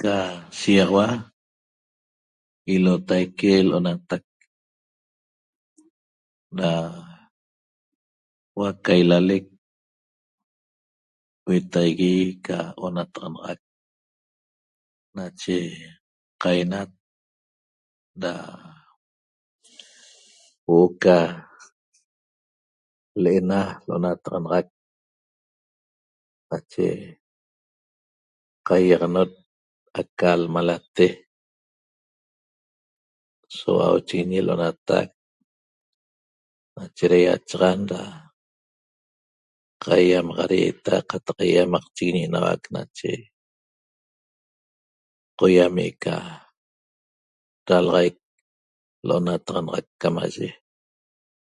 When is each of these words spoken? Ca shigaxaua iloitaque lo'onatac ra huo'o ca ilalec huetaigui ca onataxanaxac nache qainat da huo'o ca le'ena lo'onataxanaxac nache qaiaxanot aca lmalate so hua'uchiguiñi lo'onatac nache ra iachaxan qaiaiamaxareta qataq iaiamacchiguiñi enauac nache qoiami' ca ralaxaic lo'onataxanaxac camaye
Ca 0.00 0.14
shigaxaua 0.58 1.06
iloitaque 2.74 3.52
lo'onatac 3.68 4.24
ra 6.58 6.72
huo'o 8.54 8.72
ca 8.84 8.92
ilalec 9.02 9.46
huetaigui 11.44 12.12
ca 12.46 12.56
onataxanaxac 12.86 13.60
nache 15.16 15.56
qainat 16.42 16.90
da 18.22 18.32
huo'o 20.66 20.88
ca 21.02 21.18
le'ena 23.22 23.60
lo'onataxanaxac 23.86 24.66
nache 26.50 26.86
qaiaxanot 28.66 29.30
aca 30.00 30.30
lmalate 30.42 31.06
so 33.58 33.68
hua'uchiguiñi 33.76 34.40
lo'onatac 34.46 35.08
nache 36.76 37.04
ra 37.10 37.18
iachaxan 37.24 37.80
qaiaiamaxareta 39.84 40.92
qataq 41.10 41.38
iaiamacchiguiñi 41.48 42.22
enauac 42.28 42.62
nache 42.74 43.10
qoiami' 45.38 45.96
ca 46.04 46.14
ralaxaic 47.68 48.16
lo'onataxanaxac 49.08 49.88
camaye 50.00 50.48